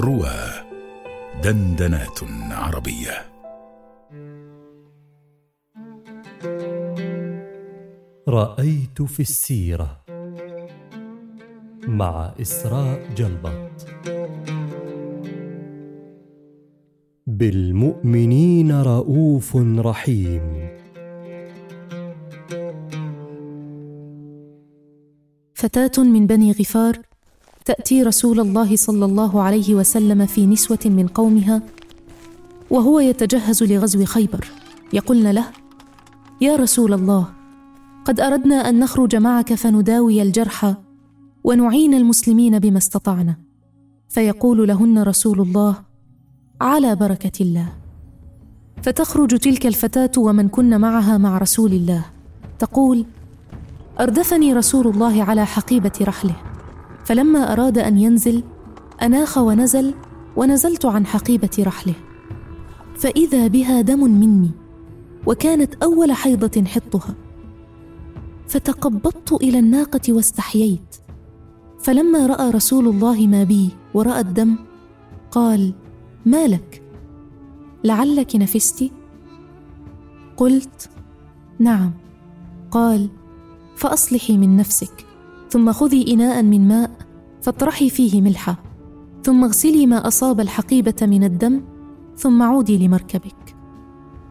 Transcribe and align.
روى 0.00 0.40
دندنات 1.44 2.18
عربية. 2.50 3.30
رأيت 8.28 9.02
في 9.02 9.20
السيرة 9.20 10.04
مع 11.88 12.34
إسراء 12.40 13.14
جلبط 13.16 13.86
بالمؤمنين 17.26 18.82
رؤوف 18.82 19.56
رحيم. 19.78 20.68
فتاة 25.54 26.04
من 26.04 26.26
بني 26.26 26.52
غفار 26.52 27.09
تأتي 27.64 28.02
رسول 28.02 28.40
الله 28.40 28.76
صلى 28.76 29.04
الله 29.04 29.42
عليه 29.42 29.74
وسلم 29.74 30.26
في 30.26 30.46
نسوة 30.46 30.78
من 30.84 31.06
قومها 31.06 31.62
وهو 32.70 33.00
يتجهز 33.00 33.62
لغزو 33.62 34.04
خيبر. 34.04 34.50
يقولن 34.92 35.30
له 35.30 35.44
يا 36.40 36.56
رسول 36.56 36.92
الله 36.92 37.26
قد 38.04 38.20
أردنا 38.20 38.68
أن 38.68 38.78
نخرج 38.78 39.16
معك 39.16 39.54
فنداوي 39.54 40.22
الجرحى 40.22 40.74
ونعين 41.44 41.94
المسلمين 41.94 42.58
بما 42.58 42.78
استطعنا. 42.78 43.36
فيقول 44.08 44.68
لهن 44.68 45.02
رسول 45.02 45.40
الله 45.40 45.76
على 46.60 46.96
بركة 46.96 47.42
الله. 47.42 47.72
فتخرج 48.82 49.38
تلك 49.38 49.66
الفتاة 49.66 50.10
ومن 50.18 50.48
كن 50.48 50.80
معها 50.80 51.18
مع 51.18 51.38
رسول 51.38 51.72
الله. 51.72 52.04
تقول 52.58 53.04
أردفني 54.00 54.54
رسول 54.54 54.86
الله 54.88 55.22
على 55.22 55.46
حقيبة 55.46 55.92
رحله. 56.02 56.49
فلما 57.10 57.52
أراد 57.52 57.78
أن 57.78 57.98
ينزل 57.98 58.42
أناخ 59.02 59.38
ونزل 59.38 59.94
ونزلت 60.36 60.86
عن 60.86 61.06
حقيبة 61.06 61.50
رحله. 61.60 61.94
فإذا 62.94 63.46
بها 63.46 63.80
دم 63.80 64.00
مني 64.00 64.50
وكانت 65.26 65.74
أول 65.82 66.12
حيضة 66.12 66.64
حطها. 66.64 67.14
فتقبضت 68.48 69.32
إلى 69.32 69.58
الناقة 69.58 70.12
واستحييت. 70.12 70.96
فلما 71.80 72.26
رأى 72.26 72.50
رسول 72.50 72.88
الله 72.88 73.26
ما 73.26 73.44
بي 73.44 73.70
ورأى 73.94 74.20
الدم 74.20 74.56
قال 75.30 75.72
ما 76.26 76.46
لك؟ 76.46 76.82
لعلك 77.84 78.36
نفست؟ 78.36 78.90
قلت 80.36 80.90
نعم. 81.58 81.92
قال 82.70 83.08
فأصلحي 83.76 84.36
من 84.36 84.56
نفسك. 84.56 85.09
ثم 85.50 85.72
خذي 85.72 86.14
اناء 86.14 86.42
من 86.42 86.68
ماء 86.68 86.90
فاطرحي 87.42 87.90
فيه 87.90 88.22
ملحة 88.22 88.62
ثم 89.22 89.44
اغسلي 89.44 89.86
ما 89.86 90.06
أصاب 90.08 90.40
الحقيبة 90.40 90.94
من 91.02 91.24
الدم 91.24 91.60
ثم 92.16 92.42
عودي 92.42 92.86
لمركبك. 92.86 93.56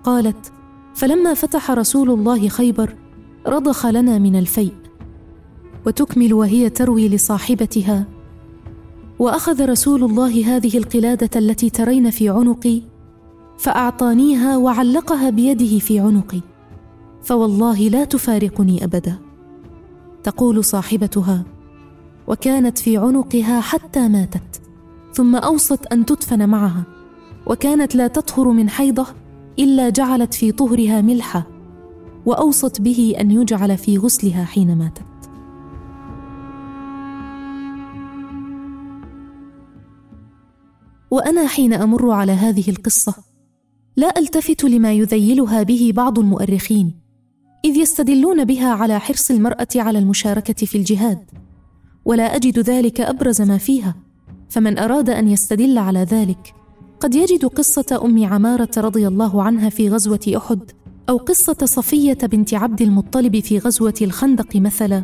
قالت 0.03 0.51
فلما 0.93 1.33
فتح 1.33 1.71
رسول 1.71 2.09
الله 2.09 2.47
خيبر 2.47 2.95
رضخ 3.47 3.85
لنا 3.85 4.17
من 4.17 4.35
الفيء 4.35 4.73
وتكمل 5.85 6.33
وهي 6.33 6.69
تروي 6.69 7.09
لصاحبتها. 7.09 8.05
وأخذ 9.19 9.65
رسول 9.65 10.03
الله 10.03 10.55
هذه 10.55 10.77
القلادة 10.77 11.39
التي 11.39 11.69
ترين 11.69 12.09
في 12.09 12.29
عنقي 12.29 12.81
فأعطانيها 13.57 14.57
وعلقها 14.57 15.29
بيده 15.29 15.79
في 15.79 15.99
عنقي 15.99 16.41
فوالله 17.21 17.79
لا 17.89 18.05
تفارقني 18.05 18.83
أبدا. 18.83 19.28
تقول 20.23 20.63
صاحبتها 20.63 21.45
وكانت 22.27 22.77
في 22.77 22.97
عنقها 22.97 23.61
حتى 23.61 24.07
ماتت 24.07 24.61
ثم 25.13 25.35
أوصت 25.35 25.85
أن 25.85 26.05
تدفن 26.05 26.49
معها 26.49 26.83
وكانت 27.47 27.95
لا 27.95 28.07
تطهر 28.07 28.51
من 28.51 28.69
حيضة 28.69 29.07
إلا 29.59 29.89
جعلت 29.89 30.33
في 30.33 30.51
طهرها 30.51 31.01
ملحة 31.01 31.47
وأوصت 32.25 32.81
به 32.81 33.15
أن 33.19 33.31
يجعل 33.31 33.77
في 33.77 33.97
غسلها 33.97 34.45
حين 34.45 34.77
ماتت. 34.77 35.03
وأنا 41.11 41.47
حين 41.47 41.73
أمر 41.73 42.11
على 42.11 42.31
هذه 42.31 42.69
القصة 42.69 43.15
لا 43.95 44.19
ألتفت 44.19 44.63
لما 44.63 44.93
يذيلها 44.93 45.63
به 45.63 45.91
بعض 45.95 46.19
المؤرخين 46.19 47.08
إذ 47.65 47.77
يستدلون 47.77 48.45
بها 48.45 48.73
على 48.73 48.99
حرص 48.99 49.31
المرأة 49.31 49.67
على 49.75 49.99
المشاركة 49.99 50.65
في 50.65 50.77
الجهاد. 50.77 51.19
ولا 52.05 52.35
أجد 52.35 52.59
ذلك 52.59 53.01
أبرز 53.01 53.41
ما 53.41 53.57
فيها 53.57 53.95
فمن 54.49 54.79
أراد 54.79 55.09
أن 55.09 55.27
يستدل 55.27 55.77
على 55.77 55.99
ذلك 55.99 56.53
قد 56.99 57.15
يجد 57.15 57.45
قصة 57.45 58.01
أم 58.05 58.25
عمارة 58.25 58.69
رضي 58.77 59.07
الله 59.07 59.43
عنها 59.43 59.69
في 59.69 59.89
غزوة 59.89 60.33
أحد 60.37 60.71
أو 61.09 61.17
قصة 61.17 61.57
صفية 61.63 62.17
بنت 62.23 62.53
عبد 62.53 62.81
المطلب 62.81 63.39
في 63.39 63.57
غزوة 63.57 63.93
الخندق 64.01 64.55
مثلا. 64.55 65.03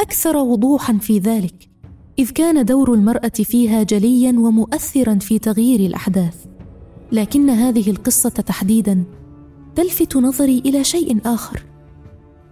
أكثر 0.00 0.36
وضوحا 0.36 0.98
في 0.98 1.18
ذلك 1.18 1.68
إذ 2.18 2.30
كان 2.30 2.64
دور 2.64 2.94
المرأة 2.94 3.28
فيها 3.28 3.82
جليا 3.82 4.30
ومؤثرا 4.30 5.14
في 5.14 5.38
تغيير 5.38 5.80
الأحداث. 5.80 6.36
لكن 7.12 7.50
هذه 7.50 7.90
القصة 7.90 8.30
تحديدا 8.30 9.04
تلفت 9.76 10.16
نظري 10.16 10.58
إلى 10.58 10.84
شيء 10.84 11.18
آخر. 11.26 11.62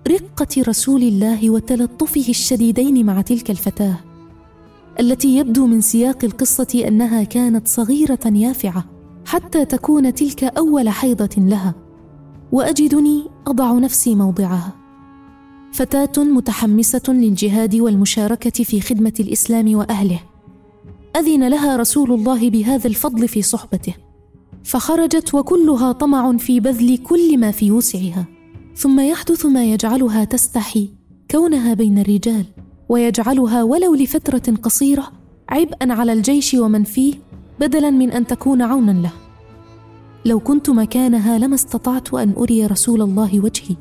رقة 0.09 0.63
رسول 0.69 1.03
الله 1.03 1.51
وتلطفه 1.51 2.25
الشديدين 2.29 3.07
مع 3.07 3.21
تلك 3.21 3.51
الفتاة 3.51 3.97
التي 5.01 5.37
يبدو 5.37 5.67
من 5.67 5.81
سياق 5.81 6.25
القصة 6.25 6.85
أنها 6.89 7.23
كانت 7.23 7.69
صغيرة 7.69 8.19
يافعة 8.27 8.85
حتى 9.27 9.65
تكون 9.65 10.15
تلك 10.15 10.45
أول 10.45 10.89
حيضة 10.89 11.31
لها. 11.37 11.75
وأجدني 12.53 13.25
أضع 13.47 13.73
نفسي 13.73 14.15
موضعها. 14.15 14.73
فتاة 15.73 16.25
متحمسة 16.25 17.03
للجهاد 17.09 17.75
والمشاركة 17.77 18.65
في 18.65 18.81
خدمة 18.81 19.13
الإسلام 19.21 19.75
وأهله. 19.75 20.21
أذن 21.17 21.49
لها 21.49 21.77
رسول 21.77 22.13
الله 22.13 22.51
بهذا 22.51 22.87
الفضل 22.87 23.29
في 23.29 23.43
صحبته. 23.43 23.95
فخرجت 24.65 25.35
وكلها 25.35 25.93
طمع 25.93 26.37
في 26.37 26.61
بذل 26.61 26.97
كل 26.97 27.39
ما 27.39 27.51
في 27.51 27.71
وسعها. 27.71 28.27
ثم 28.77 29.01
يحدث 29.01 29.47
ما 29.47 29.65
يجعلها 29.65 30.25
تستحي 30.25 30.89
كونها 31.31 31.75
بين 31.75 31.99
الرجال 31.99 32.45
ويجعلها 32.89 33.63
ولو 33.63 33.95
لفترة 33.95 34.57
قصيرة 34.63 35.13
عبئا 35.49 35.93
على 35.93 36.13
الجيش 36.13 36.55
ومن 36.55 36.85
فيه 36.85 37.15
بدلا 37.61 37.91
من 37.91 38.11
أن 38.11 38.27
تكون 38.27 38.63
عونا 38.63 38.91
له. 38.91 39.13
لو 40.25 40.41
كنت 40.41 40.71
مكانها 40.71 41.39
لما 41.39 41.55
استطعت 41.55 42.15
أن 42.15 42.35
أري 42.39 42.67
رسول 42.67 43.03
الله 43.03 43.41
وجهي. 43.41 43.77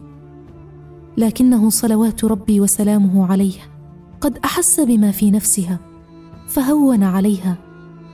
لكنه 1.18 1.70
صلوات 1.70 2.26
ربي 2.26 2.62
وسلامه 2.62 3.32
عليه. 3.32 3.60
قد 4.22 4.38
أحس 4.38 4.80
بما 4.80 5.12
في 5.12 5.32
نفسها 5.32 5.80
فهون 6.48 7.04
عليها 7.04 7.58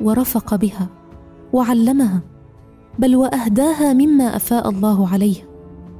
ورفق 0.01 0.55
بها 0.55 0.87
وعلمها. 1.53 2.34
بل 2.99 3.15
وأهداها 3.15 3.93
مما 3.93 4.35
أفاء 4.35 4.69
الله 4.69 5.07
عليه 5.09 5.35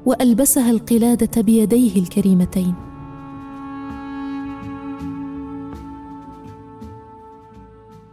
وألبسها 0.05 0.71
القلادة 0.71 1.41
بيديه 1.41 2.01
الكريمتين. 2.01 2.73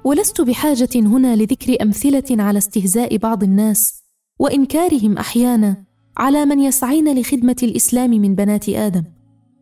ولست 0.04 0.40
بحاجة 0.40 0.88
هنا 0.96 1.36
لذكر 1.36 1.82
أمثلة 1.82 2.42
على 2.42 2.58
استهزاء 2.58 3.16
بعض 3.16 3.42
الناس 3.42 4.02
وإنكارهم 4.38 5.18
أحيانا 5.18 5.84
على 6.16 6.44
من 6.44 6.60
يسعين 6.60 7.18
لخدمة 7.20 7.56
الإسلام 7.62 8.10
من 8.10 8.34
بنات 8.34 8.68
آدم 8.68 9.02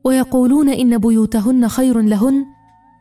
ويقولون 0.04 0.68
إن 0.68 0.98
بيوتهن 0.98 1.68
خير 1.68 2.00
لهن 2.00 2.44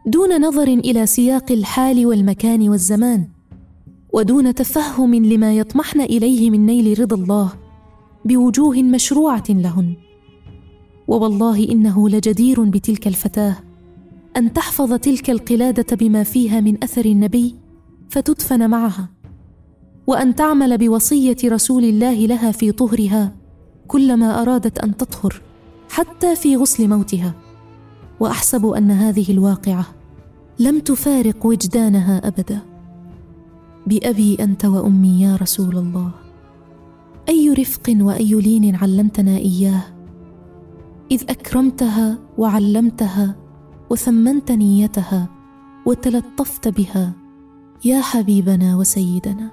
دون 0.08 0.42
نظر 0.42 0.68
إلى 0.68 1.06
سياق 1.06 1.52
الحال 1.52 2.06
والمكان 2.06 2.70
والزمان. 2.70 3.39
ودون 4.14 4.56
تفهم 4.56 5.16
لما 5.16 5.54
يطمحن 5.54 6.02
إليه 6.02 6.50
من 6.50 6.66
نيل 6.66 7.00
رضا 7.00 7.16
الله 7.16 7.54
بوجوه 8.26 8.84
مشروعة 8.84 9.44
لهن. 9.50 9.94
ووالله 11.08 11.70
إنه 11.72 12.10
لجدير 12.10 12.64
بتلك 12.64 13.08
الفتاة 13.08 13.56
أن 14.38 14.54
تحفظ 14.54 14.94
تلك 14.94 15.30
القلادة 15.30 15.96
بما 15.96 16.24
فيها 16.24 16.60
من 16.62 16.84
أثر 16.84 17.06
النبي 17.06 17.56
فتدفن 18.10 18.70
معها 18.70 19.10
وأن 20.08 20.36
تعمل 20.36 20.78
بوصية 20.78 21.38
رسول 21.46 21.84
الله 21.84 22.26
لها 22.26 22.52
في 22.52 22.72
طهرها 22.72 23.36
كلما 23.88 24.42
أرادت 24.42 24.80
أن 24.80 24.98
تطهر 24.98 25.42
حتى 25.90 26.36
في 26.36 26.56
غسل 26.56 26.88
موتها. 26.88 27.34
وأحسب 28.20 28.66
أن 28.66 28.92
هذه 28.92 29.32
الواقعة 29.32 29.86
لم 30.60 30.80
تفارق 30.80 31.46
وجدانها 31.46 32.28
أبدا. 32.28 32.69
بأبي 33.90 34.38
أنت 34.40 34.66
وأمي 34.66 35.22
يا 35.22 35.36
رسول 35.36 35.78
الله. 35.78 36.12
أي 37.30 37.54
رفق 37.54 37.98
وأي 38.00 38.34
لين 38.34 38.76
علمتنا 38.76 39.38
إياه؟ 39.38 39.84
إذ 41.12 41.24
أكرمتها 41.30 42.20
وعلمتها 42.38 43.36
وثمنت 43.90 44.52
نيتها 44.52 45.30
وتلطفت 45.86 46.68
بها 46.68 47.14
يا 47.86 48.02
حبيبنا 48.02 48.78
وسيدنا. 48.78 49.50